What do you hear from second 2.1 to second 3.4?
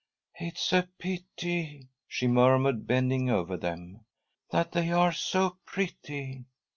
murmured, bending